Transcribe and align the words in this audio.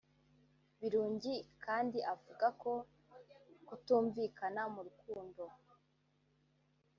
Birungi 0.79 1.33
kandi 1.65 1.97
avuga 2.13 2.47
ko 2.61 2.73
kutumvikana 3.67 4.61
mu 4.73 4.81
rukundo 4.87 5.43